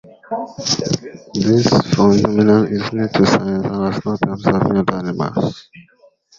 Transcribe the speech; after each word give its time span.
This 1.35 1.67
phenomenon 1.93 2.65
is 2.73 2.91
new 2.91 3.07
to 3.07 3.23
science 3.23 3.65
and 3.67 3.93
has 3.93 4.03
not 4.03 4.19
been 4.19 4.29
observed 4.31 4.65
in 4.71 4.77
other 4.79 4.95
animals. 4.95 5.69